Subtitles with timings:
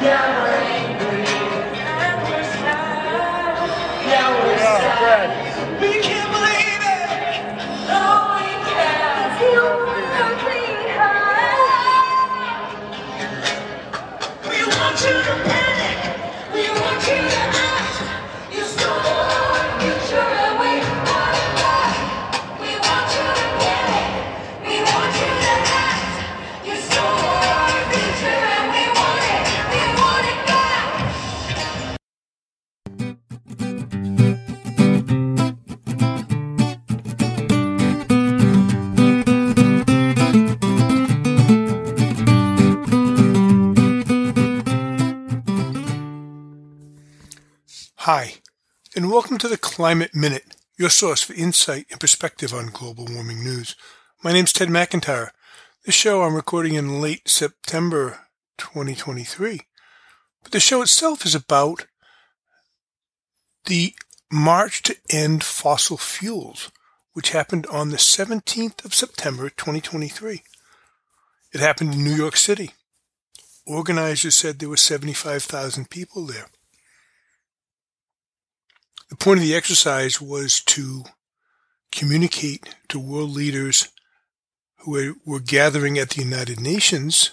[0.00, 0.39] Now
[49.40, 53.74] to the Climate Minute, your source for insight and perspective on global warming news.
[54.22, 55.30] My name's Ted McIntyre.
[55.86, 58.18] This show I'm recording in late September
[58.58, 59.62] 2023.
[60.42, 61.86] But the show itself is about
[63.64, 63.94] the
[64.30, 66.70] March to End Fossil Fuels,
[67.14, 70.42] which happened on the 17th of September 2023.
[71.54, 72.72] It happened in New York City.
[73.66, 76.48] Organizers said there were 75,000 people there.
[79.10, 81.04] The point of the exercise was to
[81.90, 83.88] communicate to world leaders
[84.78, 87.32] who were, gathering at the United Nations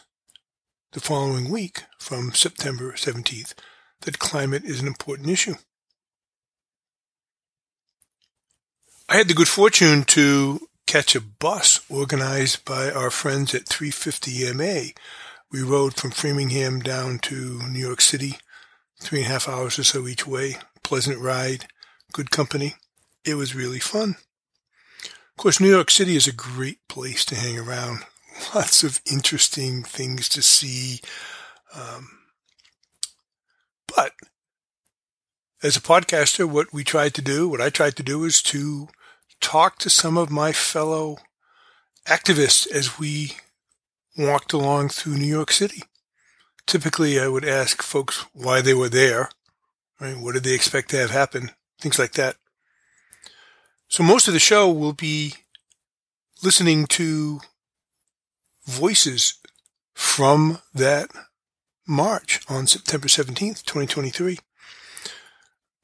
[0.94, 3.54] the following week from September 17th
[4.02, 5.54] that climate is an important issue.
[9.08, 14.52] I had the good fortune to catch a bus organized by our friends at 350
[14.54, 14.94] MA.
[15.52, 18.38] We rode from Framingham down to New York City,
[19.00, 20.58] three and a half hours or so each way.
[20.88, 21.66] Pleasant ride,
[22.14, 22.76] good company.
[23.26, 24.16] It was really fun.
[25.04, 28.06] Of course, New York City is a great place to hang around.
[28.56, 31.02] Lots of interesting things to see.
[31.76, 32.20] Um,
[33.94, 34.14] but
[35.62, 38.88] as a podcaster, what we tried to do, what I tried to do is to
[39.42, 41.18] talk to some of my fellow
[42.06, 43.34] activists as we
[44.18, 45.84] walked along through New York City.
[46.66, 49.32] Typically, I would ask folks why they were there,
[50.00, 50.18] right?
[50.18, 51.52] What did they expect to have happen?
[51.80, 52.36] Things like that.
[53.88, 55.34] So most of the show will be
[56.44, 57.40] listening to
[58.66, 59.36] voices
[59.94, 61.10] from that
[61.88, 64.40] march on September 17th, 2023.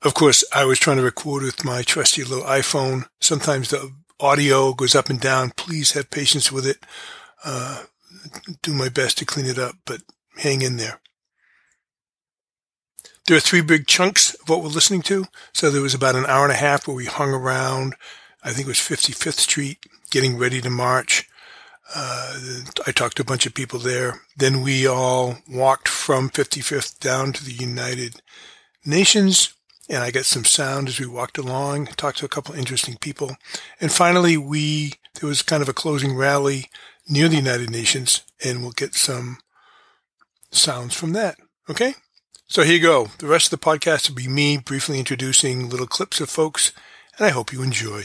[0.02, 3.06] Of course, I was trying to record with my trusty little iPhone.
[3.22, 5.52] Sometimes the audio goes up and down.
[5.52, 6.78] Please have patience with it.
[7.44, 7.84] Uh,
[8.62, 10.02] do my best to clean it up, but
[10.38, 11.00] hang in there.
[13.28, 15.26] There are three big chunks of what we're listening to.
[15.54, 17.96] So there was about an hour and a half where we hung around.
[18.44, 21.30] I think it was 55th Street, getting ready to march.
[21.96, 22.40] Uh,
[22.86, 24.22] I talked to a bunch of people there.
[24.36, 28.22] Then we all walked from 55th down to the United
[28.86, 29.54] Nations,
[29.90, 31.88] and I got some sound as we walked along.
[31.88, 33.38] Talked to a couple interesting people,
[33.80, 36.70] and finally we there was kind of a closing rally
[37.08, 39.38] near the United Nations, and we'll get some
[40.52, 41.38] sounds from that.
[41.70, 41.96] Okay.
[42.54, 43.10] So here you go.
[43.18, 46.72] The rest of the podcast will be me briefly introducing little clips of folks,
[47.18, 48.04] and I hope you enjoy.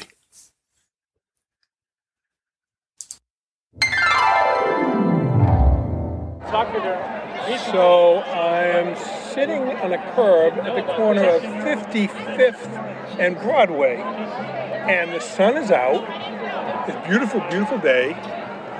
[7.70, 8.96] So I am
[9.34, 15.70] sitting on a curb at the corner of 55th and Broadway, and the sun is
[15.70, 16.88] out.
[16.88, 18.14] It's a beautiful, beautiful day.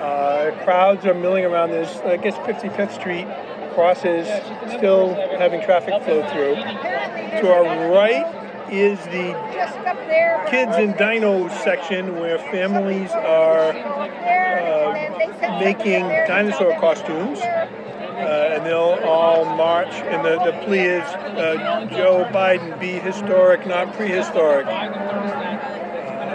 [0.01, 1.95] Uh, crowds are milling around this.
[1.99, 3.27] I guess 55th Street
[3.79, 4.27] crosses,
[4.77, 6.57] still having traffic flow through.
[7.41, 8.27] To our right
[8.73, 9.37] is the
[10.51, 17.39] kids and dinos section where families are uh, making dinosaur costumes.
[17.39, 23.65] Uh, and they'll all march, and the, the plea is uh, Joe Biden be historic,
[23.65, 24.67] not prehistoric.
[24.67, 24.71] Uh,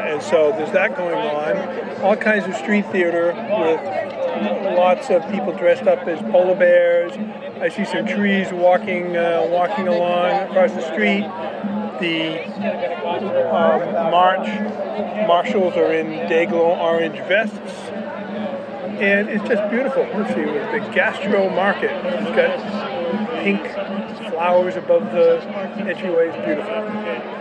[0.07, 2.01] and so there's that going on.
[2.01, 4.12] All kinds of street theater with
[4.75, 7.13] lots of people dressed up as polar bears.
[7.61, 11.23] I see some trees walking uh, walking along across the street.
[11.99, 12.43] The
[13.05, 14.47] um, march
[15.27, 17.91] marshals are in Day-Glo orange vests
[18.99, 20.03] and it's just beautiful.
[20.13, 23.61] Let's see, with the gastro market, it's got pink
[24.31, 25.41] flowers above the
[25.79, 26.29] entryway.
[26.29, 27.33] It's beautiful.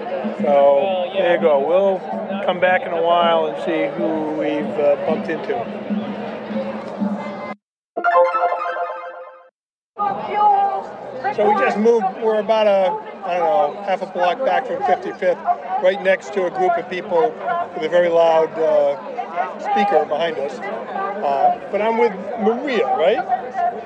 [0.42, 1.66] So there you go.
[1.66, 1.98] We'll
[2.44, 5.54] come back in a while and see who we've uh, bumped into.
[11.34, 12.04] So we just moved.
[12.22, 12.92] We're about a
[13.24, 16.90] I don't know half a block back from 55th, right next to a group of
[16.90, 17.30] people
[17.74, 20.52] with a very loud uh, speaker behind us.
[20.58, 23.18] Uh, but I'm with Maria, right?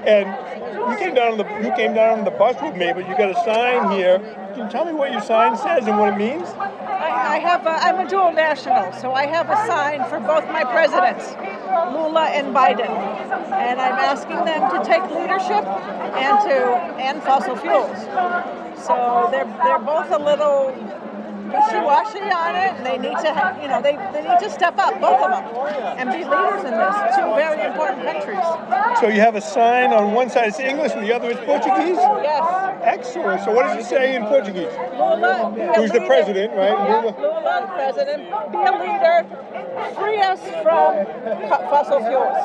[0.07, 0.27] And
[0.73, 3.17] you came down on the you came down on the bus with me, but you
[3.17, 4.19] got a sign here.
[4.55, 6.49] Can you tell me what your sign says and what it means?
[6.59, 7.67] I, I have.
[7.67, 11.33] A, I'm a dual national, so I have a sign for both my presidents,
[11.93, 15.65] Lula and Biden, and I'm asking them to take leadership
[16.17, 17.99] and to end fossil fuels.
[18.85, 20.73] So they're they're both a little
[21.57, 22.73] wishy-washy on it.
[22.85, 25.45] They need to, ha- you know, they, they need to step up, both of them,
[25.99, 26.97] and be leaders in this.
[27.17, 28.45] Two very important countries.
[29.01, 31.97] So you have a sign on one side it's English and the other is Portuguese.
[32.23, 32.45] Yes.
[32.83, 33.43] Excellent.
[33.45, 34.71] So what does it say in Portuguese?
[34.95, 36.71] Lula, Who's the president, right?
[36.77, 37.73] Yeah, Lula.
[37.75, 38.23] President.
[38.53, 39.27] Be a leader.
[39.95, 41.05] Free us from
[41.69, 42.37] fossil fuels.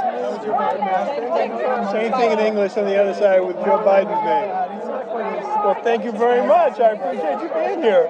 [1.11, 1.51] Same thing.
[1.91, 4.70] Same thing in English on the other side with Joe Biden's name.
[5.13, 6.79] Well, thank you very much.
[6.79, 8.09] I appreciate you being here.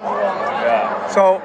[0.00, 1.08] Yeah.
[1.08, 1.40] So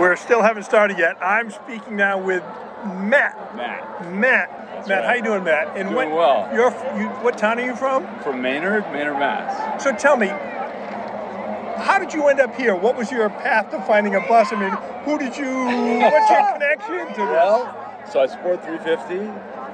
[0.00, 1.16] we're still haven't started yet.
[1.22, 2.42] I'm speaking now with
[2.84, 3.56] Matt.
[3.56, 4.12] Matt.
[4.12, 4.88] Matt.
[4.88, 5.76] Matt, how you doing, Matt?
[5.76, 6.54] And Doing what, well.
[6.54, 6.70] You're
[7.00, 8.06] you, what town are you from?
[8.20, 9.82] From Maynard, Maynard, Mass.
[9.82, 12.74] So tell me, how did you end up here?
[12.74, 14.52] What was your path to finding a bus?
[14.52, 14.72] I mean,
[15.04, 15.52] who did you?
[16.00, 17.30] What's your connection to this?
[17.30, 19.26] Well, so I support 350,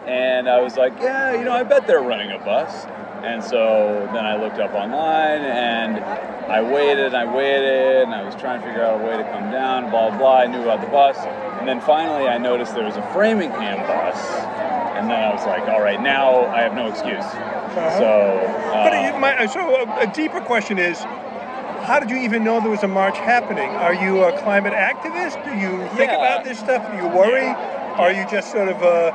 [0.09, 2.87] and I was like, yeah, you know, I bet they're running a bus.
[3.23, 5.99] And so then I looked up online, and
[6.49, 9.25] I waited, and I waited, and I was trying to figure out a way to
[9.25, 10.39] come down, blah, blah, blah.
[10.39, 11.19] I knew about the bus.
[11.59, 14.17] And then finally I noticed there was a Framingham bus.
[14.97, 17.25] And then I was like, all right, now I have no excuse.
[17.99, 18.39] So,
[18.73, 21.03] uh, But my, so a, a deeper question is,
[21.83, 23.71] how did you even know there was a march happening?
[23.71, 25.43] Are you a climate activist?
[25.45, 26.17] Do you think Yeah.
[26.17, 26.91] about this stuff?
[26.91, 27.47] Do you worry?
[27.99, 29.11] Are you just sort of uh,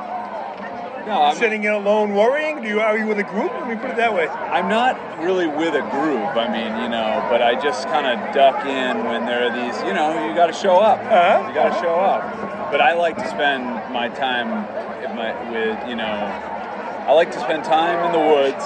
[1.06, 2.62] no, I'm, sitting in alone worrying?
[2.62, 3.52] Do you are you with a group?
[3.52, 4.26] Let me put it that way.
[4.26, 6.36] I'm not really with a group.
[6.36, 9.80] I mean, you know, but I just kind of duck in when there are these,
[9.82, 11.00] you know, you got to show up.
[11.00, 11.48] Uh-huh.
[11.48, 12.70] You got to show up.
[12.70, 14.66] But I like to spend my time
[15.14, 18.64] my, with, you know, I like to spend time in the woods,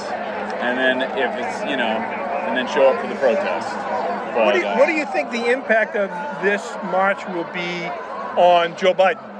[0.60, 1.84] and then if it's, you know,
[2.48, 3.68] and then show up for the protest.
[4.34, 6.10] But, What do, you, uh, what do you think the impact of
[6.42, 7.86] this march will be
[8.40, 9.37] on Joe Biden?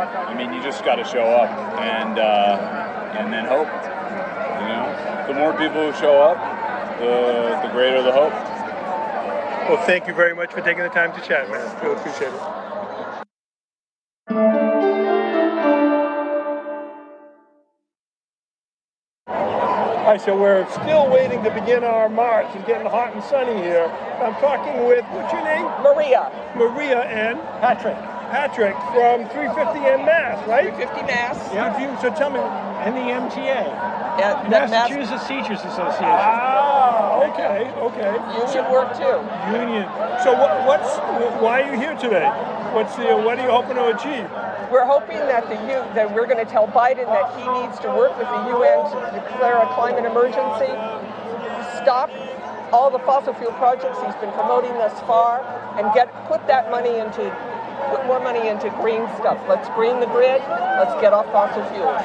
[0.00, 0.20] I don't know.
[0.20, 3.68] I mean, you just got to show up and uh, and then hope.
[3.68, 6.38] You know, the more people who show up,
[6.98, 8.32] the the greater the hope.
[9.68, 11.84] Well, thank you very much for taking the time to chat, man.
[11.84, 12.40] Really appreciate it.
[20.00, 22.46] All right, so we're still waiting to begin our march.
[22.56, 23.84] It's getting hot and sunny here.
[23.84, 25.66] I'm talking with, what's your name?
[25.84, 26.32] Maria.
[26.56, 28.09] Maria and Patrick.
[28.30, 30.70] Patrick from 350 en Mass, right?
[30.70, 31.36] 350 Mass.
[31.76, 31.90] View.
[32.00, 33.66] So tell me, And the MTA,
[34.16, 36.06] Yeah, that Mass Massachusetts Teachers Association.
[36.08, 38.12] ah, okay, okay.
[38.38, 39.18] union work too.
[39.52, 39.84] Union.
[40.22, 40.96] So what, what's
[41.42, 42.30] why are you here today?
[42.72, 44.24] What's the what are you hoping to achieve?
[44.70, 47.88] We're hoping that the U, that we're going to tell Biden that he needs to
[47.90, 50.70] work with the UN to declare a climate emergency,
[51.82, 52.08] stop
[52.72, 55.42] all the fossil fuel projects he's been promoting thus far,
[55.76, 57.26] and get put that money into
[57.90, 59.38] put more money into green stuff.
[59.48, 60.40] Let's green the grid.
[60.78, 62.02] Let's get off fossil fuels.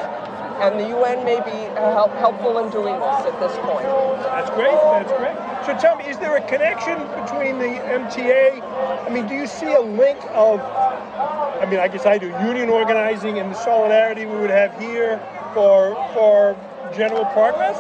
[0.62, 3.86] And the UN may be uh, help, helpful in doing this at this point.
[4.32, 4.72] That's great.
[4.72, 5.36] That's great.
[5.66, 8.62] So tell me, is there a connection between the MTA?
[9.06, 10.60] I mean, do you see a link of?
[10.62, 12.28] I mean, I guess I do.
[12.48, 15.20] Union organizing and the solidarity we would have here
[15.54, 16.56] for for
[16.96, 17.78] general progress.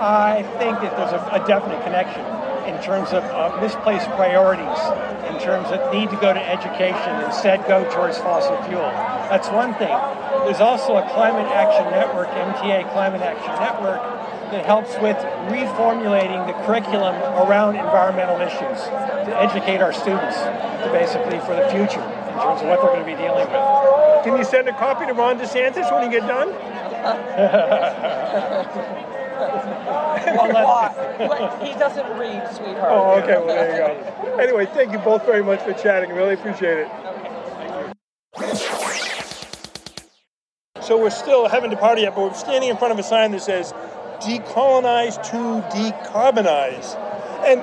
[0.00, 2.37] I think that there's a, a definite connection
[2.78, 4.78] in terms of uh, misplaced priorities,
[5.26, 8.86] in terms of need to go to education, instead go towards fossil fuel.
[9.26, 9.90] That's one thing.
[10.46, 13.98] There's also a Climate Action Network, MTA Climate Action Network,
[14.54, 15.16] that helps with
[15.50, 18.80] reformulating the curriculum around environmental issues
[19.26, 23.04] to educate our students to basically for the future in terms of what they're going
[23.04, 24.24] to be dealing with.
[24.24, 26.54] Can you send a copy to Ron DeSantis when you get done?
[29.88, 32.92] Well, let- But he doesn't read, sweetheart.
[32.92, 33.36] Oh, okay.
[33.38, 33.78] Well, there you
[34.26, 34.36] go.
[34.38, 36.10] Anyway, thank you both very much for chatting.
[36.12, 36.88] Really appreciate it.
[40.80, 43.42] So we're still haven't departed yet, but we're standing in front of a sign that
[43.42, 43.74] says
[44.20, 46.96] "Decolonize to Decarbonize."
[47.44, 47.62] And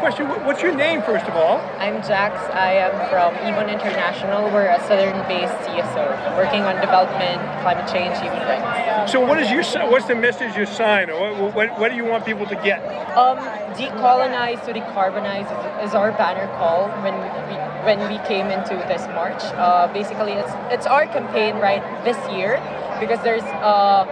[0.00, 1.60] question: What's your name, first of all?
[1.78, 2.34] I'm Jax.
[2.54, 4.50] I am from IBON International.
[4.50, 9.12] We're a southern-based CSO working on development, climate change, human rights.
[9.12, 12.06] So, what is your what's the message you sign, or what, what, what do you
[12.06, 12.80] want people to get?
[13.14, 13.36] Um,
[13.76, 19.06] decolonize to decarbonize is, is our banner call when we when we came into this
[19.08, 19.42] march.
[19.60, 22.56] Uh, basically, it's it's our campaign right this year
[23.00, 24.08] because there's uh,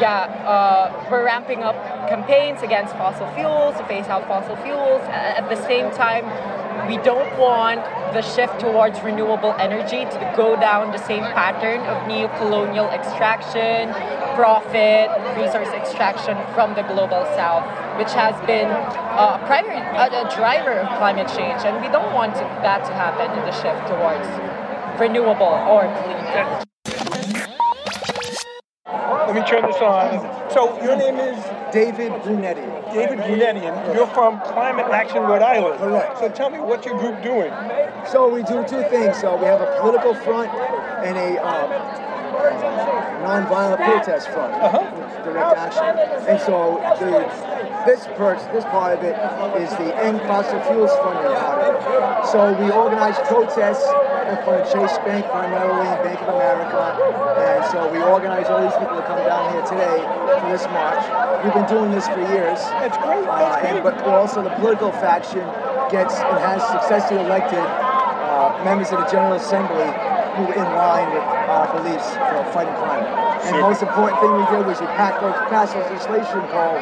[0.00, 1.76] yeah uh, we're ramping up
[2.08, 5.02] campaigns against fossil fuels to phase out fossil fuels.
[5.08, 6.24] At the same time,
[6.88, 12.06] we don't want the shift towards renewable energy to go down the same pattern of
[12.06, 13.92] neo-colonial extraction,
[14.34, 17.64] profit, resource extraction from the global south,
[17.98, 22.84] which has been a primary a, driver of climate change, and we don't want that
[22.84, 24.26] to happen in the shift towards
[25.00, 26.71] renewable or clean energy.
[29.32, 30.50] Let me turn this on.
[30.52, 32.60] So your name is David Brunetti.
[32.92, 35.78] David Brunetti, and you're from Climate Action Rhode Island.
[35.80, 36.18] Correct.
[36.18, 37.50] So tell me, what's your group doing?
[38.12, 39.16] So we do two things.
[39.18, 40.52] So we have a political front
[41.00, 41.70] and a um,
[43.24, 45.24] nonviolent protest front, Uh-huh.
[45.24, 46.28] direct action.
[46.28, 47.24] And so the,
[47.88, 49.16] this part, this part of it
[49.62, 52.26] is the End Fossil Fuels funding part of it.
[52.28, 53.88] So we organize protests
[54.28, 56.94] in front of Chase Bank primarily and Bank of America.
[57.38, 59.98] And so we organize all these people to come down here today
[60.38, 61.02] for this march.
[61.42, 62.58] We've been doing this for years.
[62.78, 63.26] That's great.
[63.26, 63.98] Uh, That's and, great.
[63.98, 65.42] but also the political faction
[65.90, 69.90] gets and has successfully elected uh, members of the General Assembly
[70.38, 73.10] who are in line with our beliefs for fighting climate.
[73.44, 75.18] And the most important thing we did was we passed,
[75.50, 76.78] passed legislation called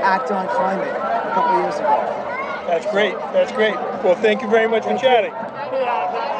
[0.00, 1.98] Act on Climate a couple of years ago.
[2.66, 3.14] That's great.
[3.34, 3.74] That's great.
[4.02, 5.32] Well, thank you very much for chatting.
[5.32, 6.35] So,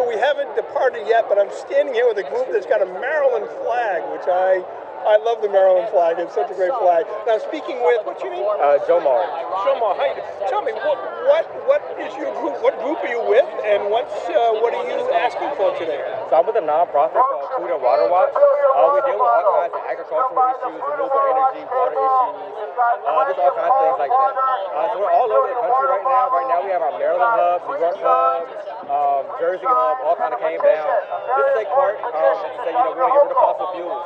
[0.00, 3.44] we haven't departed yet, but I'm standing here with a group that's got a Maryland
[3.60, 4.64] flag, which I
[5.02, 6.18] I love the Maryland flag.
[6.22, 7.04] It's such a great flag.
[7.26, 8.46] Now, speaking with what's your name?
[8.46, 9.22] Uh, Jomar.
[9.62, 10.22] How you?
[10.46, 12.62] Tell me what what what is your group?
[12.62, 15.98] What group are you with, and what's uh, what are you asking for today?
[16.30, 18.30] So I'm with a nonprofit called Food and Water Watch.
[18.32, 22.62] Uh, we deal with all kinds of agricultural issues, renewable energy, water issues,
[23.04, 24.32] uh, just all kinds of things like that.
[24.72, 26.24] Uh, so we're all over the country right now.
[26.30, 28.40] Right now we have our Maryland hub, New York hub,
[28.86, 30.88] um, Jersey hub, all kind of came down.
[31.36, 33.34] Just to take part um, and to say, you know, we want to get rid
[33.34, 34.02] of fossil fuels.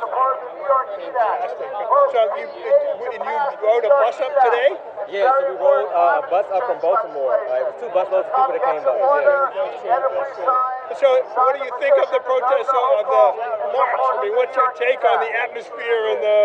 [0.87, 1.67] Fantastic.
[1.67, 2.47] So you
[3.11, 4.71] and you rode a bus up today?
[5.07, 7.39] Yeah, so we rode uh, a bus up from Baltimore.
[7.47, 8.95] Uh, it was two busloads of people that came up.
[8.95, 9.03] Yeah.
[10.99, 13.23] So, what do you think of the protest of the
[13.71, 13.99] march?
[14.03, 16.39] I mean, what's your take on the atmosphere and the?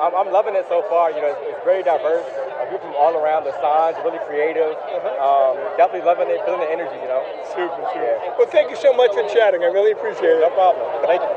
[0.00, 1.10] I'm, I'm loving it so far.
[1.10, 2.24] You know, it's, it's very diverse.
[2.26, 3.44] Uh, people from all around.
[3.44, 4.74] The signs really creative.
[5.22, 6.96] Um, definitely loving it, feeling the energy.
[6.98, 7.22] You know.
[7.54, 8.18] Super, super.
[8.38, 9.62] Well, thank you so much for chatting.
[9.62, 10.42] I really appreciate it.
[10.42, 10.86] No problem.
[11.06, 11.28] Thank you.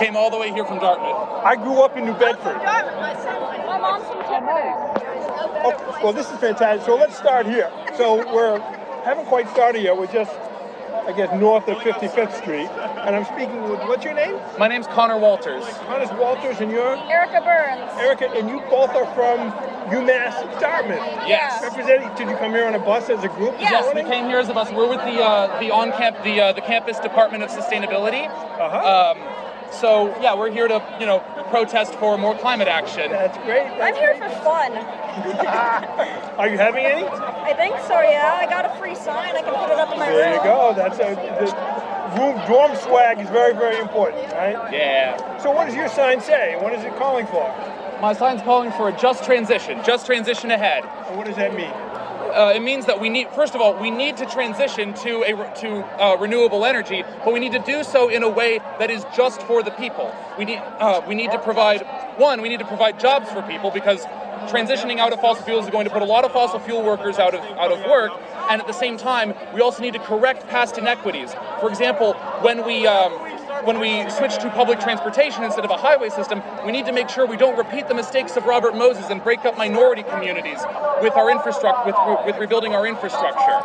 [0.00, 1.44] We came all the way here from Dartmouth.
[1.44, 2.56] I grew up in New Bedford.
[2.56, 4.72] My mom's from Tiverton.
[5.62, 6.86] Oh, well, this is fantastic.
[6.86, 7.70] So let's start here.
[7.98, 8.58] So we're
[9.04, 9.96] haven't quite started yet.
[9.96, 10.32] We're just,
[11.06, 14.40] I guess, north of 55th Street, and I'm speaking with what's your name?
[14.58, 15.66] My name's Connor Walters.
[15.66, 17.92] Hannes Walters, and you're Erica Burns.
[18.00, 19.52] Erica, and you both are from
[19.92, 21.28] UMass Dartmouth.
[21.28, 21.62] Yes.
[21.62, 23.52] Representing, did you come here on a bus as a group?
[23.52, 24.70] this Yes, we came here as a bus.
[24.72, 28.28] We're with the uh, the on camp the uh, the campus Department of Sustainability.
[28.28, 29.14] Uh-huh.
[29.14, 29.39] Um,
[29.72, 33.10] so yeah, we're here to you know protest for more climate action.
[33.10, 33.66] That's great.
[33.80, 34.30] I'm here great.
[34.30, 34.72] for fun.
[36.38, 37.06] Are you having any?
[37.06, 38.38] I think so, yeah.
[38.40, 39.36] I got a free sign.
[39.36, 40.16] I can put it up in my room.
[40.16, 40.72] There you go.
[40.74, 44.72] That's a the room dorm swag is very very important, right?
[44.72, 45.38] Yeah.
[45.38, 46.56] So what does your sign say?
[46.60, 47.48] What is it calling for?
[48.00, 49.80] My sign's calling for a just transition.
[49.84, 50.84] Just transition ahead.
[51.08, 51.72] And what does that mean?
[52.30, 55.32] Uh, it means that we need, first of all, we need to transition to a
[55.60, 59.04] to uh, renewable energy, but we need to do so in a way that is
[59.14, 60.14] just for the people.
[60.38, 61.82] We need uh, we need to provide
[62.16, 64.04] one, we need to provide jobs for people because
[64.48, 67.18] transitioning out of fossil fuels is going to put a lot of fossil fuel workers
[67.18, 68.12] out of out of work,
[68.48, 71.34] and at the same time, we also need to correct past inequities.
[71.60, 73.12] For example, when we um,
[73.64, 77.08] when we switch to public transportation instead of a highway system, we need to make
[77.08, 80.58] sure we don't repeat the mistakes of Robert Moses and break up minority communities
[81.02, 83.58] with our infrastructure, with, with rebuilding our infrastructure.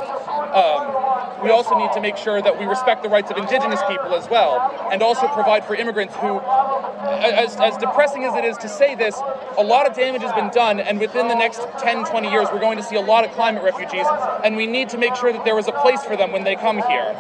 [0.56, 4.16] Um, we also need to make sure that we respect the rights of indigenous people
[4.16, 8.70] as well, and also provide for immigrants who, as, as depressing as it is to
[8.70, 9.20] say this,
[9.58, 12.60] a lot of damage has been done, and within the next 10, 20 years, we're
[12.60, 14.06] going to see a lot of climate refugees,
[14.44, 16.56] and we need to make sure that there is a place for them when they
[16.56, 17.16] come here.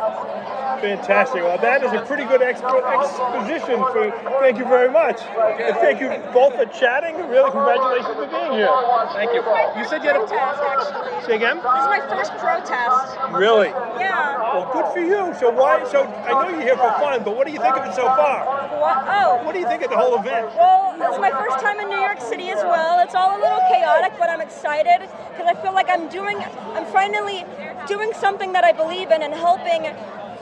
[0.81, 1.41] Fantastic.
[1.43, 3.79] Well, that is a pretty good expo- exposition.
[3.91, 5.21] For thank you very much.
[5.21, 7.15] And thank you both for chatting.
[7.29, 8.71] Really, congratulations for being here.
[9.13, 9.41] Thank you.
[9.41, 11.25] You said you had a Protest, actually.
[11.25, 11.57] say again.
[11.57, 13.17] This is my first protest.
[13.33, 13.69] Really?
[13.99, 14.41] Yeah.
[14.53, 15.33] Well, good for you.
[15.39, 15.83] So why?
[15.89, 18.05] So I know you're here for fun, but what do you think of it so
[18.05, 18.45] far?
[18.79, 19.03] What?
[19.07, 19.43] Oh.
[19.43, 20.47] What do you think of the whole event?
[20.55, 22.99] Well, it's my first time in New York City as well.
[22.99, 25.01] It's all a little chaotic, but I'm excited
[25.31, 26.37] because I feel like I'm doing,
[26.73, 27.45] I'm finally
[27.87, 29.85] doing something that I believe in and helping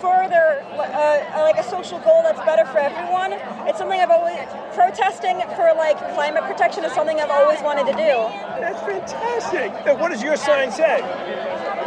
[0.04, 3.32] further uh, like a social goal that's better for everyone.
[3.64, 4.36] It's something I've always
[4.76, 8.28] protesting for like climate protection is something I've always wanted to do.
[8.60, 9.72] That's fantastic.
[9.88, 11.00] And what does your sign say?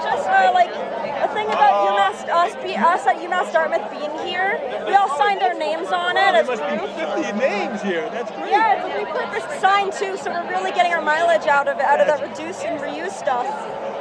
[0.00, 4.56] Just uh, like a thing about UMass us, be, us at UMass Dartmouth being here?
[4.88, 8.08] We all signed our names on it There must be 50 names here.
[8.08, 8.50] That's great.
[8.50, 11.76] Yeah, it's, we put this sign too, so we're really getting our mileage out of
[11.80, 13.44] out of that reduce and reuse stuff.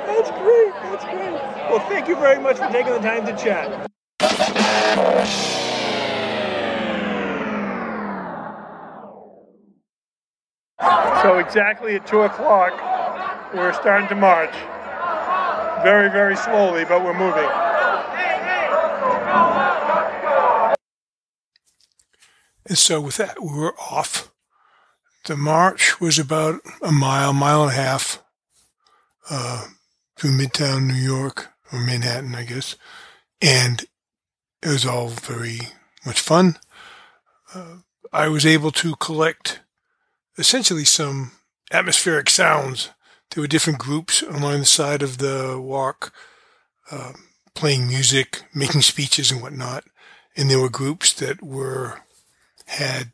[0.08, 0.72] That's great.
[0.88, 1.36] That's great.
[1.68, 3.92] Well, thank you very much for taking the time to chat.
[11.22, 12.74] So exactly at two o'clock,
[13.54, 14.54] we're starting to march.
[15.84, 17.50] Very, very slowly, but we're moving.
[22.68, 24.32] And so with that, we were off.
[25.26, 28.24] The march was about a mile, mile and a half
[29.30, 29.66] uh,
[30.18, 32.76] to Midtown New York, or Manhattan, I guess.
[33.42, 33.86] And
[34.66, 35.60] it was all very
[36.06, 36.58] much fun.
[37.54, 37.78] Uh,
[38.12, 39.60] I was able to collect
[40.40, 41.34] essentially some
[41.72, 42.90] atmospheric sounds.
[43.30, 46.12] There were different groups along the side of the walk,
[46.90, 47.14] uh,
[47.54, 49.84] playing music, making speeches and whatnot.
[50.36, 52.02] And there were groups that were
[52.66, 53.12] had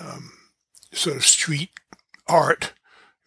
[0.00, 0.32] um,
[0.92, 1.70] sort of street
[2.26, 2.72] art,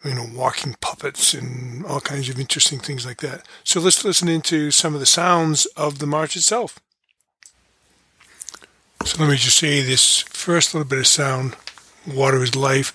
[0.03, 3.45] you know, walking puppets and all kinds of interesting things like that.
[3.63, 6.79] So let's listen into some of the sounds of the march itself.
[9.05, 11.55] So let me just say this first little bit of sound,
[12.07, 12.93] Water is Life,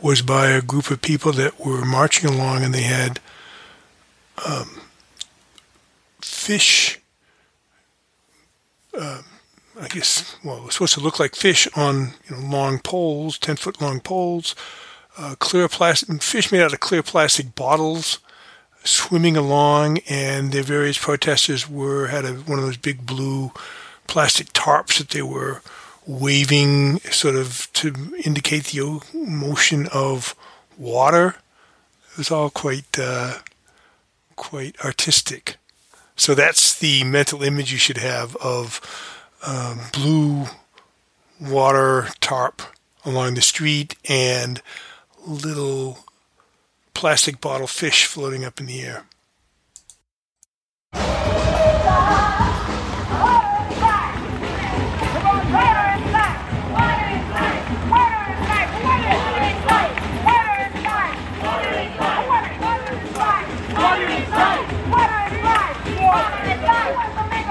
[0.00, 3.20] was by a group of people that were marching along and they had
[4.46, 4.80] um,
[6.20, 7.00] fish.
[8.96, 9.22] Uh,
[9.80, 13.38] I guess, well, it was supposed to look like fish on you know long poles,
[13.38, 14.54] ten foot long poles,
[15.18, 18.20] uh, clear plastic fish made out of clear plastic bottles,
[18.84, 23.52] swimming along, and the various protesters were had a, one of those big blue
[24.06, 25.60] plastic tarps that they were
[26.06, 30.34] waving, sort of to indicate the motion of
[30.78, 31.36] water.
[32.12, 33.38] It was all quite uh,
[34.36, 35.56] quite artistic.
[36.16, 38.80] So that's the mental image you should have of
[39.46, 40.46] um, blue
[41.40, 42.62] water tarp
[43.04, 44.60] along the street and
[45.28, 45.98] little
[46.94, 49.04] plastic bottle fish floating up in the air.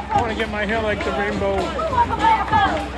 [0.10, 2.97] I want to get my hair like the rainbow.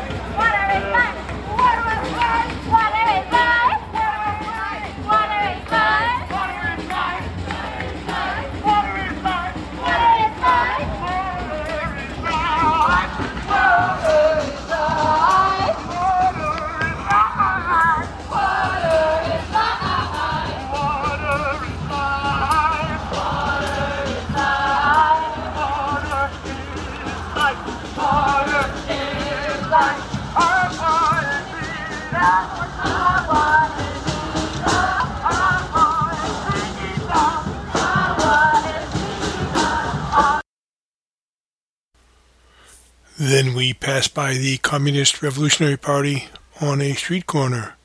[43.40, 46.28] Then we pass by the Communist Revolutionary Party
[46.60, 47.76] on a street corner.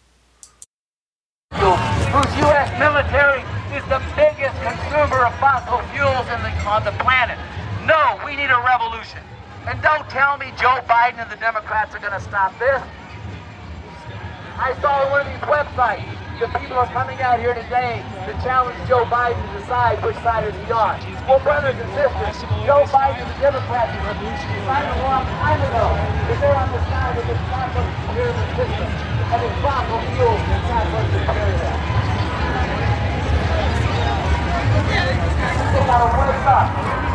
[1.52, 2.70] whose U.S.
[2.74, 3.38] military
[3.70, 7.38] is the biggest consumer of fossil fuels the, on the planet.
[7.86, 9.22] No, we need a revolution.
[9.68, 12.82] And don't tell me Joe Biden and the Democrats are going to stop this.
[14.58, 18.32] I saw on one of these websites that people are coming out here today to
[18.42, 20.98] challenge Joe Biden to decide which side is he on.
[21.30, 26.36] Well, brothers and sisters, Joe Biden and the Democrats decided a long time ago that
[26.42, 28.90] they're on the side of the capitalist pyramid system
[29.30, 31.78] and it's fossil fuels to carry that.
[35.74, 37.13] They gotta.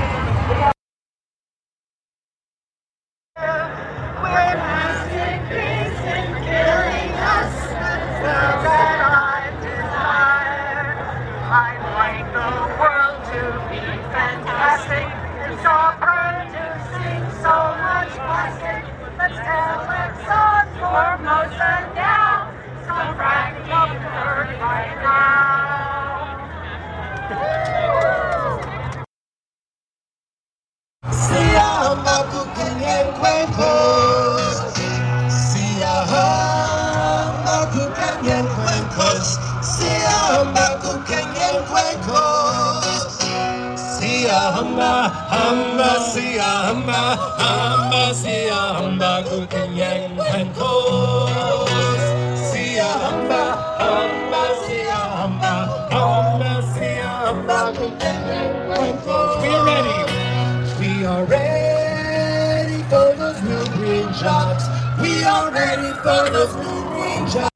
[64.23, 67.47] Ready for those Blue Ranger.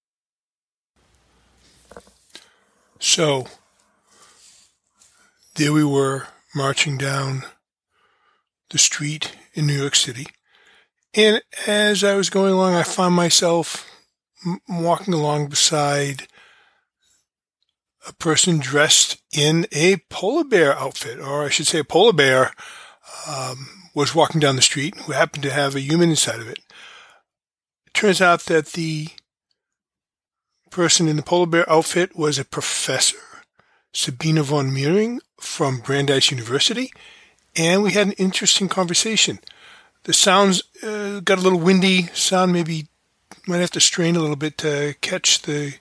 [2.99, 3.47] So
[5.55, 7.43] there we were marching down
[8.69, 10.27] the street in New York City.
[11.13, 13.89] And as I was going along, I found myself
[14.67, 16.27] walking along beside
[18.07, 22.51] a person dressed in a polar bear outfit, or I should say a polar bear
[23.27, 26.59] um, was walking down the street who happened to have a human inside of it.
[27.85, 29.09] It turns out that the
[30.71, 33.17] person in the polar bear outfit was a professor,
[33.93, 36.91] Sabina von Mering from Brandeis University,
[37.55, 39.39] and we had an interesting conversation.
[40.03, 42.87] The sounds uh, got a little windy, sound maybe
[43.47, 45.75] might have to strain a little bit to catch the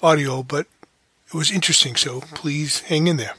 [0.00, 0.66] audio, but
[1.26, 3.34] it was interesting, so please hang in there.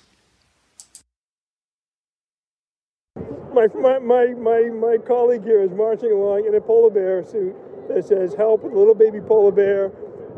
[3.53, 7.55] My, my, my, my, my colleague here is marching along in a polar bear suit
[7.87, 9.91] that says help with a little baby polar bear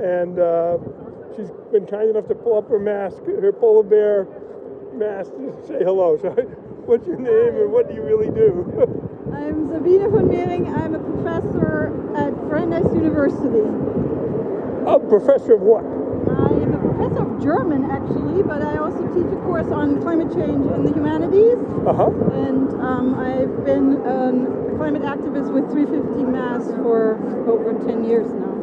[0.04, 0.78] and uh,
[1.36, 4.28] she's been kind enough to pull up her mask, her polar bear
[4.94, 6.18] mask to say hello.
[6.18, 6.30] So
[6.86, 8.68] what's your name and what do you really do?
[9.34, 10.68] I'm Sabine von Mering.
[10.76, 13.64] I'm a professor at Brandeis University.
[14.88, 15.86] A professor of what?
[15.86, 20.32] I am a professor of German, actually, but I also teach a course on climate
[20.34, 21.60] change in the humanities.
[21.86, 22.10] Uh-huh.
[22.32, 28.54] And um, I've been a climate activist with 350 Mass for over 10 years now.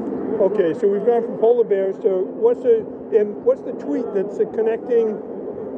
[0.48, 2.80] Okay, so we've gone from polar bears to what's the
[3.12, 5.20] and what's the tweet that's connecting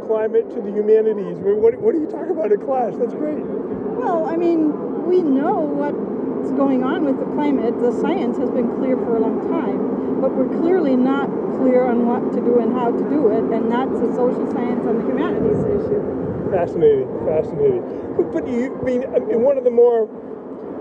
[0.06, 1.36] climate to the humanities?
[1.40, 2.94] What, what do you talk about in class?
[2.96, 3.42] That's great.
[3.42, 4.70] Well, I mean,
[5.06, 7.74] we know what's going on with the climate.
[7.80, 12.06] The science has been clear for a long time, but we're clearly not clear on
[12.06, 15.06] what to do and how to do it, and that's a social science and the
[15.06, 16.02] humanities issue.
[16.50, 17.82] Fascinating, fascinating.
[18.16, 20.08] But, but you, I mean, I mean, one of the more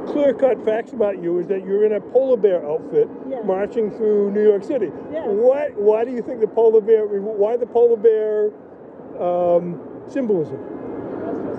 [0.07, 3.07] clear-cut facts about you is that you're in a polar bear outfit
[3.45, 4.91] marching through New York City.
[5.11, 5.25] Yes.
[5.27, 5.69] Why?
[5.75, 7.05] Why do you think the polar bear?
[7.07, 8.51] Why the polar bear
[9.19, 10.59] um, symbolism?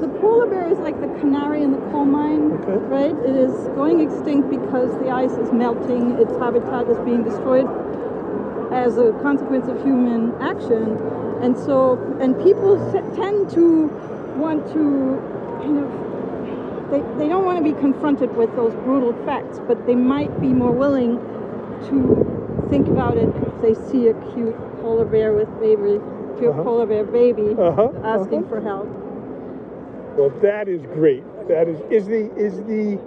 [0.01, 2.79] The polar bear is like the canary in the coal mine, okay.
[2.87, 3.17] right?
[3.25, 7.67] It is going extinct because the ice is melting, its habitat is being destroyed
[8.75, 10.99] as a consequence of human action.
[11.43, 12.77] And so, and people
[13.15, 13.87] tend to
[14.37, 15.17] want to
[15.63, 15.89] kind of,
[16.91, 20.49] they, they don't want to be confronted with those brutal facts, but they might be
[20.49, 21.19] more willing
[21.89, 26.01] to think about it if they see a cute polar bear with baby,
[26.39, 26.63] cute Uh-huh.
[26.65, 28.49] polar bear baby Uh-huh, asking uh-huh.
[28.49, 28.89] for help.
[30.17, 31.25] Well, that is great.
[31.49, 32.99] That is is the is the.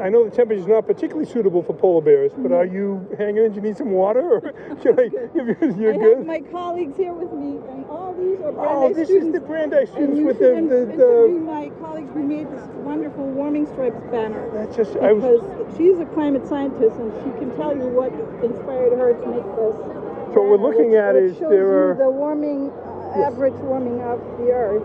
[0.00, 3.44] I know the temperature is not particularly suitable for polar bears, but are you hanging
[3.44, 3.50] in?
[3.50, 4.40] Do you need some water, or
[4.82, 5.10] should I?
[5.34, 6.16] You're, you're I good.
[6.18, 9.40] have my colleagues here with me, and all these are Brandeis Oh, this is the
[9.40, 14.00] Brandeis students you with the- the- the- my colleagues who made this wonderful warming stripes
[14.10, 14.50] banner.
[14.52, 15.22] That's just I was.
[15.42, 19.44] Because she's a climate scientist, and she can tell you what inspired her to make
[19.56, 19.76] this.
[20.34, 22.70] So what we're looking at is shows there you are- the warming,
[23.16, 24.82] uh, average warming of the Earth.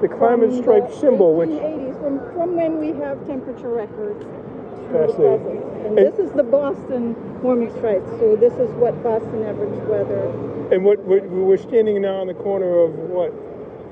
[0.00, 4.24] The climate stripe symbol, which 1880s, from from when we have temperature records.
[4.92, 5.62] Fascinating.
[5.86, 8.08] And this is the Boston warming stripes.
[8.18, 12.34] So this is what Boston average weather and what, what we're standing now on the
[12.34, 13.30] corner of what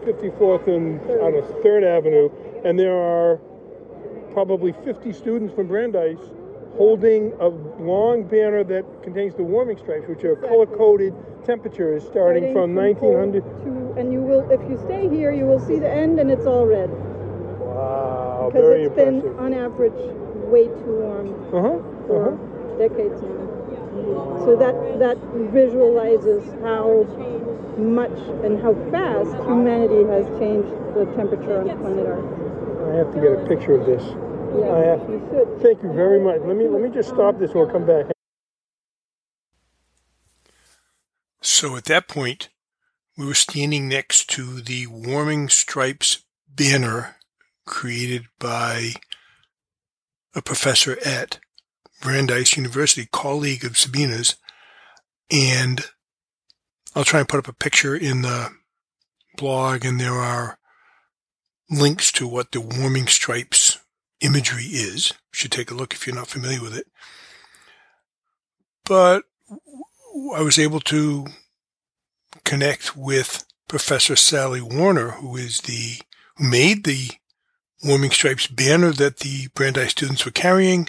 [0.06, 2.30] 54th and on a Third Avenue,
[2.64, 3.36] and there are
[4.32, 6.18] probably 50 students from Brandeis
[6.76, 11.12] holding a long banner that contains the warming stripes, which are color-coded
[11.44, 13.42] temperatures starting from cold 1900.
[13.42, 16.46] to, and you will, if you stay here, you will see the end, and it's
[16.46, 16.88] all red
[17.60, 19.22] Wow, because it's impressive.
[19.22, 20.00] been on average
[20.50, 22.78] way too warm Uh-huh, for uh-huh.
[22.78, 23.46] decades now.
[24.44, 25.18] So that that
[25.52, 27.04] visualizes how
[27.76, 32.28] much and how fast humanity has changed the temperature on planet Earth.
[32.90, 34.02] I have to get a picture of this.
[34.58, 35.00] Yeah, I have.
[35.08, 35.48] you should.
[35.62, 36.40] Thank you very much.
[36.46, 38.06] Let me let me just stop this and we'll come back.
[41.42, 42.48] So at that point,
[43.16, 47.16] we were standing next to the Warming Stripes banner
[47.66, 48.92] created by
[50.34, 51.38] a professor at
[52.00, 54.36] Brandeis University, colleague of Sabina's.
[55.30, 55.82] And
[56.94, 58.50] I'll try and put up a picture in the
[59.36, 60.58] blog, and there are
[61.70, 63.78] links to what the Warming Stripes
[64.20, 65.10] imagery is.
[65.10, 66.86] You should take a look if you're not familiar with it.
[68.84, 69.24] But
[70.34, 71.26] I was able to
[72.44, 76.00] connect with Professor Sally Warner, who is the
[76.36, 77.10] who made the
[77.82, 80.88] Warming Stripes banner that the Brandeis students were carrying,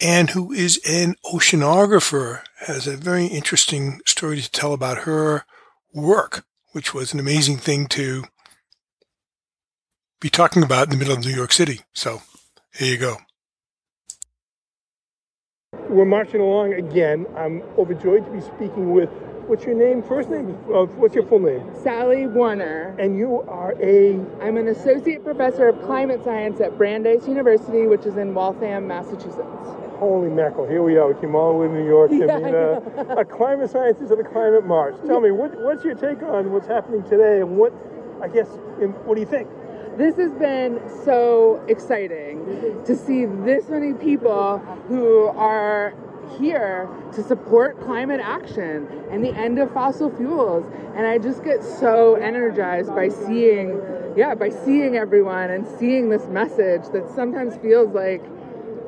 [0.00, 5.44] and who is an oceanographer, has a very interesting story to tell about her
[5.92, 8.24] work, which was an amazing thing to
[10.20, 11.80] be talking about in the middle of New York City.
[11.92, 12.22] So
[12.74, 13.16] here you go.
[15.88, 17.26] We're marching along again.
[17.36, 19.10] I'm overjoyed to be speaking with.
[19.50, 20.00] What's your name?
[20.04, 20.56] First name?
[20.72, 21.68] Uh, what's your full name?
[21.82, 22.94] Sally Warner.
[23.00, 24.12] And you are a.
[24.40, 29.42] I'm an associate professor of climate science at Brandeis University, which is in Waltham, Massachusetts.
[29.98, 30.68] Holy mackerel!
[30.68, 31.12] Here we are.
[31.12, 33.70] We came all the way to New York to Yeah, meet I uh, a climate
[33.70, 34.94] scientist at a climate march.
[35.04, 37.72] Tell me, what, what's your take on what's happening today, and what,
[38.22, 38.46] I guess,
[39.04, 39.48] what do you think?
[39.98, 45.92] This has been so exciting to see this many people who are
[46.38, 50.64] here to support climate action and the end of fossil fuels.
[50.96, 53.80] And I just get so energized by seeing,
[54.16, 58.22] yeah, by seeing everyone and seeing this message that sometimes feels like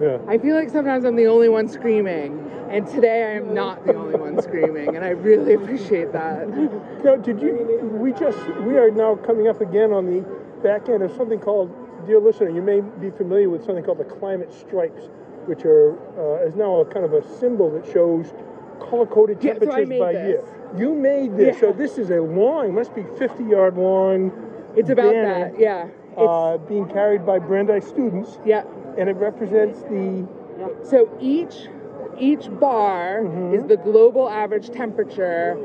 [0.00, 0.18] Yeah.
[0.26, 3.94] I feel like sometimes I'm the only one screaming, and today I am not the
[3.94, 6.48] only one screaming, and I really appreciate that.
[7.04, 7.52] Now, did you?
[8.00, 10.20] We just we are now coming up again on the
[10.62, 11.70] back end of something called,
[12.06, 15.02] dear listener, you may be familiar with something called the climate stripes,
[15.46, 18.32] which are uh, is now a kind of a symbol that shows
[18.80, 20.28] color-coded Yeah, so temperatures made by this.
[20.28, 20.44] year.
[20.76, 24.32] You made this, so this is a long, must be 50 yard long.
[24.76, 25.88] It's about that, yeah.
[26.16, 28.38] Uh, being carried by Brandeis students.
[28.44, 28.64] Yeah.
[28.98, 30.26] And it represents the.
[30.82, 31.68] So each
[32.18, 33.24] each bar
[33.54, 35.56] is the global average temperature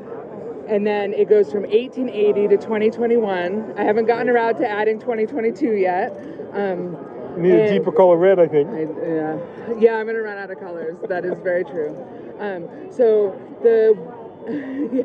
[0.68, 3.74] and then it goes from 1880 to 2021.
[3.78, 6.12] I haven't gotten around to adding 2022 yet.
[6.54, 6.98] Um,
[7.38, 8.70] need a deeper color red, I think.
[8.72, 9.38] yeah,
[9.80, 10.98] yeah, I'm gonna run out of colors.
[11.08, 11.96] That is very true.
[12.40, 13.98] Um, so the
[14.94, 15.04] yeah,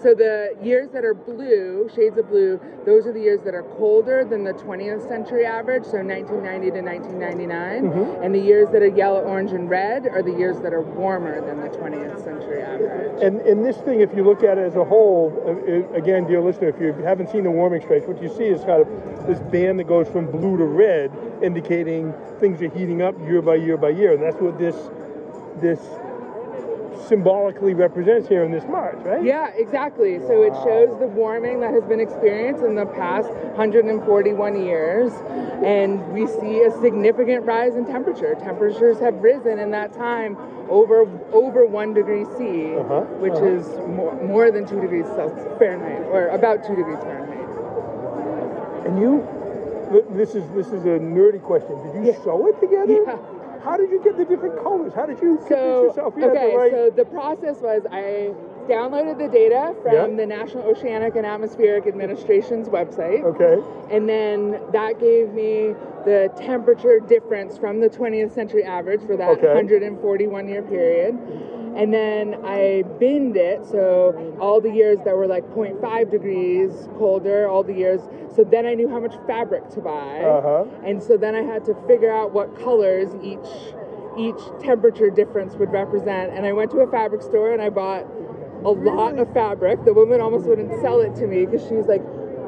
[0.00, 3.64] so the years that are blue, shades of blue, those are the years that are
[3.76, 8.24] colder than the 20th century average, so 1990 to 1999, Mhm.
[8.24, 11.40] and the years that are yellow, orange, and red are the years that are warmer
[11.40, 13.20] than the 20th century average.
[13.20, 16.24] And, and this thing, if you look at it as a whole, uh, uh, again,
[16.26, 19.26] dear listener, if you haven't seen the warming stripes, what you see is kind of
[19.26, 21.10] this band that goes from blue to red,
[21.42, 24.76] indicating things are heating up year by year by year, and that's what this
[25.60, 25.80] this
[27.08, 29.22] symbolically represents here in this march, right?
[29.24, 30.18] Yeah, exactly.
[30.20, 35.12] So it shows the warming that has been experienced in the past 141 years,
[35.64, 38.34] and we see a significant rise in temperature.
[38.34, 40.36] Temperatures have risen in that time
[40.68, 41.02] over
[41.32, 43.44] over one degree C, Uh-huh, which uh-huh.
[43.44, 47.40] is more, more than two degrees Celsius Fahrenheit, or about two degrees Fahrenheit.
[48.86, 49.26] And you,
[50.10, 51.76] this is this is a nerdy question.
[51.92, 52.94] Did you sew it together?
[53.06, 53.18] Yeah.
[53.64, 54.92] How did you get the different colors?
[54.94, 56.70] How did you convince So yourself you okay, the right?
[56.70, 58.34] so the process was I
[58.68, 60.16] downloaded the data from Yeah.
[60.16, 63.22] the National Oceanic and Atmospheric Administration's website.
[63.24, 63.62] Okay.
[63.94, 65.74] And then that gave me
[66.04, 69.46] the temperature difference from the 20th century average for that Okay.
[69.46, 71.16] 141 year period.
[71.76, 77.48] And then I binned it, so all the years that were like 0.5 degrees colder,
[77.48, 78.00] all the years.
[78.34, 80.20] So then I knew how much fabric to buy.
[80.20, 80.64] Uh-huh.
[80.84, 83.74] And so then I had to figure out what colors each
[84.16, 86.32] each temperature difference would represent.
[86.32, 88.06] And I went to a fabric store and I bought
[88.64, 89.84] a lot of fabric.
[89.84, 92.02] The woman almost wouldn't sell it to me because she was like,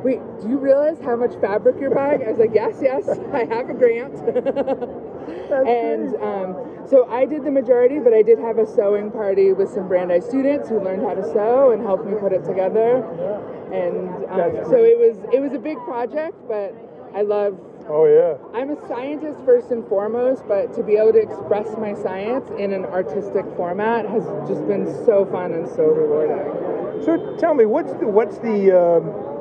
[0.06, 3.44] "Wait, do you realize how much fabric you're buying?" I was like, "Yes, yes, I
[3.44, 4.14] have a grant."
[5.66, 6.56] and um,
[6.88, 10.24] so I did the majority, but I did have a sewing party with some Brandeis
[10.24, 13.02] students who learned how to sew and helped me put it together.
[13.72, 16.72] And um, so it was it was a big project, but
[17.12, 18.34] I love Oh yeah.
[18.58, 22.72] I'm a scientist first and foremost, but to be able to express my science in
[22.72, 27.04] an artistic format has just been so fun and so rewarding.
[27.04, 29.35] So tell me, what's the what's the um,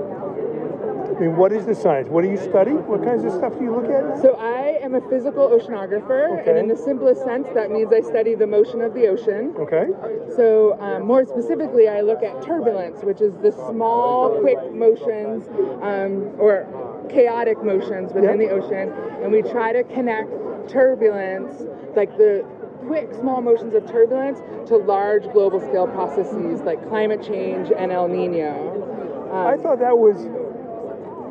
[1.15, 2.09] I mean, what is the science?
[2.09, 2.71] What do you study?
[2.71, 4.21] What kinds of stuff do you look at?
[4.21, 8.35] So I am a physical oceanographer, and in the simplest sense, that means I study
[8.35, 9.53] the motion of the ocean.
[9.57, 9.87] Okay.
[10.35, 15.47] So um, more specifically, I look at turbulence, which is the small, quick motions
[15.81, 16.67] um, or
[17.09, 18.47] chaotic motions within Yeah.
[18.47, 18.91] the ocean,
[19.23, 20.29] and we try to connect
[20.67, 21.63] turbulence,
[21.95, 22.43] like the
[22.87, 28.09] quick, small motions of turbulence, to large global scale processes like climate change and El
[28.09, 28.83] Nino.
[29.31, 30.27] Um, I thought that was,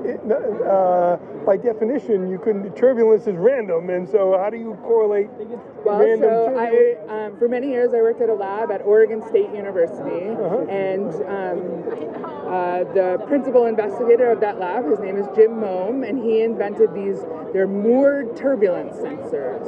[0.04, 0.20] it,
[0.66, 2.74] uh, by definition, you couldn't.
[2.76, 5.28] Turbulence is random, and so how do you correlate
[5.84, 6.56] Well, random so?
[6.58, 10.64] I, um, for many years, I worked at a lab at Oregon State University, Uh-huh.
[10.68, 11.58] and um,
[12.46, 16.94] uh, the principal investigator of that lab, his name is Jim Moum, and he invented
[16.94, 17.24] these.
[17.52, 19.64] They're moored turbulence sensors.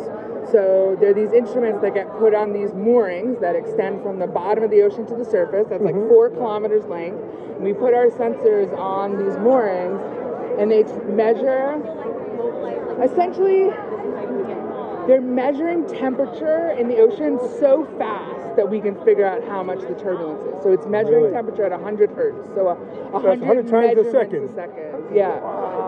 [0.53, 4.63] So they're these instruments that get put on these moorings that extend from the bottom
[4.63, 5.67] of the ocean to the surface.
[5.69, 7.19] That's like four kilometers length.
[7.57, 9.99] And we put our sensors on these moorings,
[10.59, 11.77] and they measure
[13.03, 13.71] essentially
[15.07, 19.79] they're measuring temperature in the ocean so fast that we can figure out how much
[19.81, 20.63] the turbulence is.
[20.65, 21.33] So it's measuring Really?
[21.35, 22.39] temperature at 100 hertz.
[22.57, 24.45] So a, a That's 100 100 times a second.
[24.51, 25.15] a second.
[25.15, 25.39] Yeah.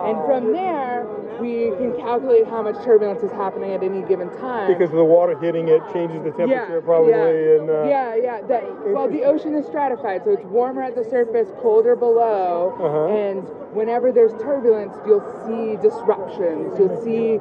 [0.07, 1.03] And from there,
[1.39, 4.67] we can calculate how much turbulence is happening at any given time.
[4.71, 7.11] Because the water hitting it changes the temperature probably.
[7.11, 8.41] Yeah, And uh, yeah, yeah.
[8.41, 13.15] That, well, the ocean is stratified, so it's warmer at the surface, colder below, Uh-huh.
[13.15, 16.77] and whenever there's turbulence, you'll see disruptions.
[16.79, 17.37] You'll see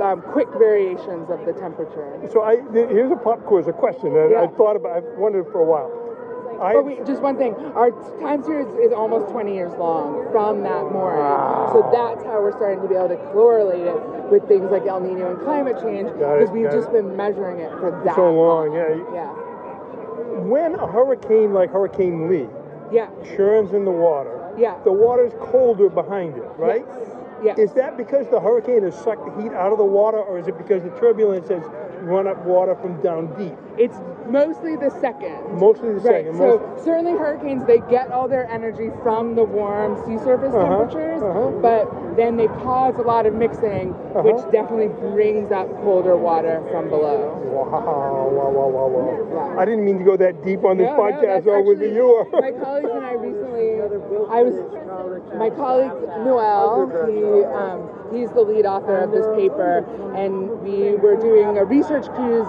[0.00, 2.08] um, quick variations of the temperature.
[2.32, 4.96] So I here's a pop quiz, a question that I thought about.
[4.96, 5.90] I've wondered for a while.
[6.62, 7.54] I oh, wait, just one thing.
[7.74, 11.26] Our time series is almost 20 years long from that morning.
[11.74, 15.00] So that's how we're starting to be able to correlate it with things like El
[15.00, 17.02] Nino and climate change because we've just it.
[17.02, 18.94] been measuring it for that so long, yeah.
[19.12, 19.28] Yeah.
[20.46, 22.48] When a hurricane like Hurricane Lee
[22.92, 23.08] Yeah.
[23.36, 24.76] churns in the water, Yeah.
[24.84, 26.86] the water's colder behind it, right?
[27.42, 27.58] Yes.
[27.58, 30.46] Is that because the hurricane has sucked the heat out of the water, or is
[30.46, 31.62] it because the turbulence has
[32.02, 33.56] run up water from down deep?
[33.76, 33.96] It's
[34.32, 35.36] mostly the second.
[35.58, 36.24] Mostly the Right.
[36.24, 36.34] second.
[36.36, 40.66] So Most- certainly hurricanes, they get all their energy from the warm sea surface Uh-huh,
[40.86, 41.50] temperatures, uh-huh.
[41.60, 43.90] but then they cause a lot of mixing,
[44.24, 44.50] which Uh-huh.
[44.50, 47.36] definitely brings up colder water from below.
[47.52, 49.58] Wow, wow, wow, wow, wow.
[49.58, 51.82] I didn't mean to go that deep on this No, no, podcast, that's or with
[51.82, 52.24] you.
[52.32, 53.80] my colleagues and I recently,
[54.30, 54.54] I was,
[55.38, 55.92] my colleague
[56.24, 59.84] Noel, he, um, he's the lead author of this paper,
[60.16, 62.48] and we were doing a research cruise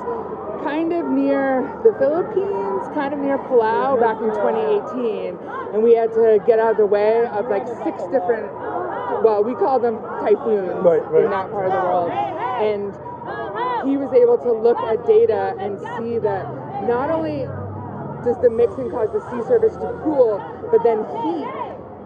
[0.63, 5.37] kind of near the Philippines, kind of near Palau back in 2018,
[5.73, 8.47] and we had to get out of the way of like six different,
[9.23, 11.25] well, we call them typhoons Right, right.
[11.25, 12.11] in that part of the world,
[12.63, 12.95] and
[13.87, 16.47] he was able to look at data and see that
[16.87, 17.43] not only
[18.23, 20.39] does the mixing cause the sea surface to cool,
[20.71, 21.62] but then heat.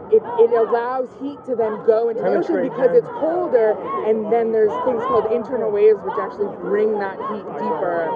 [0.08, 3.76] It, it allows heat to then go into the ocean because it's colder,
[4.08, 8.08] and then there's things called internal waves which actually bring that heat deeper,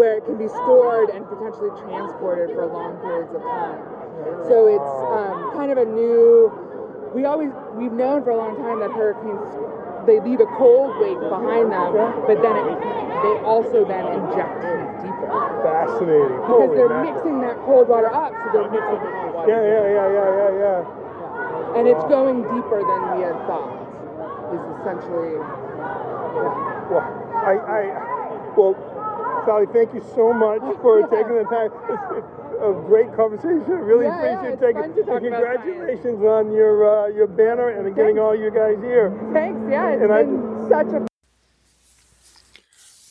[0.00, 3.76] where it can be stored and potentially transported for long periods of time.
[4.48, 6.48] So it's um, kind of a new.
[7.12, 9.44] We always we've known for a long time that hurricanes
[10.08, 11.92] they leave a cold wake behind them,
[12.28, 12.76] but then it,
[13.24, 15.28] they also then inject heat deeper
[15.64, 16.40] Fascinating.
[16.40, 17.14] because Holy they're mackerel.
[17.14, 19.48] mixing that cold water up, so they're mixing the water.
[19.48, 21.03] Yeah, yeah, yeah, yeah, yeah, yeah.
[21.76, 23.82] And it's going deeper than we had thought.
[24.54, 25.34] Is essentially.
[25.34, 26.90] Yeah.
[26.90, 27.02] Well,
[27.34, 27.80] I, I,
[28.56, 28.74] well,
[29.46, 31.70] Sally, thank you so much for taking the time.
[31.90, 33.64] It's, it's a great conversation.
[33.66, 34.82] I really Yeah, yeah, appreciate it's taking.
[34.82, 38.50] fun to talk and about congratulations on your uh, your banner and getting all you
[38.50, 39.10] guys here.
[39.32, 39.58] Thanks.
[39.70, 41.06] Yeah, it's And I- been such a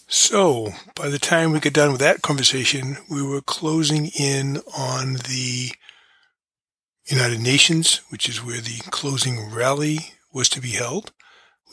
[0.08, 5.16] So, by the time we got done with that conversation, we were closing in on
[5.28, 5.72] the
[7.06, 10.00] United Nations, which is where the closing rally
[10.32, 11.12] was to be held.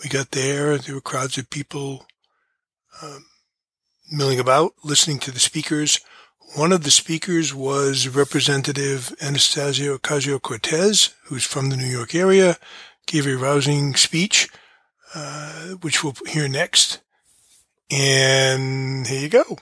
[0.02, 2.06] We got there, there were crowds of people
[3.02, 3.26] um,
[4.10, 6.00] milling about, listening to the speakers.
[6.56, 12.56] One of the speakers was Representative Anastasio Ocasio Cortez, who's from the New York area,
[13.06, 14.48] gave a rousing speech,
[15.14, 17.00] uh, which we'll hear next.
[17.90, 19.58] And here you go.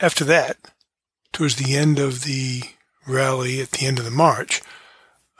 [0.00, 0.56] After that,
[1.32, 2.62] towards the end of the
[3.06, 4.62] rally, at the end of the march,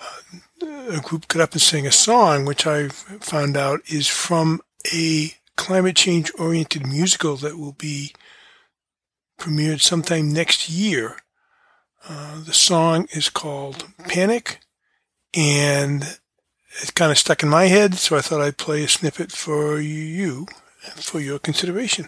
[0.00, 0.36] uh,
[0.90, 4.60] a group got up and sang a song, which I found out is from
[4.92, 8.12] a climate change oriented musical that will be
[9.38, 11.16] premiered sometime next year.
[12.08, 14.60] Uh, the song is called Panic,
[15.34, 16.18] and
[16.82, 19.80] it kind of stuck in my head, so I thought I'd play a snippet for
[19.80, 20.46] you
[20.96, 22.06] for your consideration.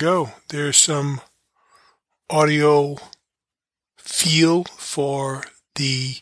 [0.00, 0.30] Go.
[0.48, 1.20] There's some
[2.30, 2.96] audio
[3.98, 5.44] feel for
[5.74, 6.16] the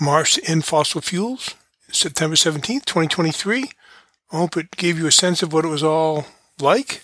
[0.00, 1.54] to End Fossil Fuels,
[1.92, 3.70] September 17th, 2023.
[4.32, 6.26] I hope it gave you a sense of what it was all
[6.60, 7.02] like,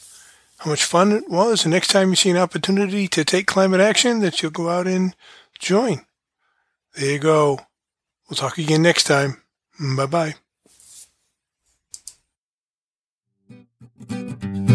[0.59, 3.81] how much fun it was, and next time you see an opportunity to take climate
[3.81, 5.15] action, that you'll go out and
[5.61, 6.05] join.
[6.97, 7.61] There you go.
[8.29, 9.43] We'll talk again next time.
[9.97, 10.35] Bye
[14.11, 14.75] bye.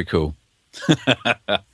[0.00, 0.34] Very cool.